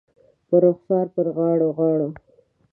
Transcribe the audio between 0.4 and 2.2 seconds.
پر رخسار، پر غاړو، غاړو